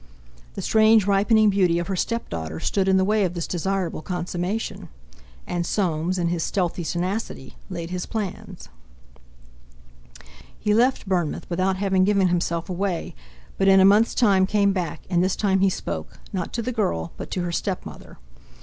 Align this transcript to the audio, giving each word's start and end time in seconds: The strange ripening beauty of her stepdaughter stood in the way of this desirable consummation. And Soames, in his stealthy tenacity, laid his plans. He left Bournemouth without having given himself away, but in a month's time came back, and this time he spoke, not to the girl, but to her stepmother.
The 0.55 0.63
strange 0.63 1.05
ripening 1.05 1.51
beauty 1.51 1.77
of 1.77 1.85
her 1.85 1.95
stepdaughter 1.95 2.59
stood 2.59 2.87
in 2.87 2.97
the 2.97 3.03
way 3.05 3.23
of 3.23 3.35
this 3.35 3.45
desirable 3.45 4.01
consummation. 4.01 4.89
And 5.45 5.63
Soames, 5.63 6.17
in 6.17 6.29
his 6.29 6.41
stealthy 6.41 6.83
tenacity, 6.83 7.55
laid 7.69 7.91
his 7.91 8.07
plans. 8.07 8.69
He 10.57 10.73
left 10.73 11.07
Bournemouth 11.07 11.47
without 11.51 11.75
having 11.75 12.03
given 12.03 12.29
himself 12.29 12.67
away, 12.67 13.13
but 13.59 13.67
in 13.67 13.79
a 13.79 13.85
month's 13.85 14.15
time 14.15 14.47
came 14.47 14.73
back, 14.73 15.01
and 15.07 15.23
this 15.23 15.35
time 15.35 15.59
he 15.59 15.69
spoke, 15.69 16.19
not 16.33 16.51
to 16.53 16.63
the 16.63 16.71
girl, 16.71 17.11
but 17.15 17.29
to 17.29 17.43
her 17.43 17.51
stepmother. 17.51 18.17